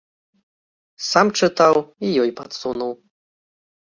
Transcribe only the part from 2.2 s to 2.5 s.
ёй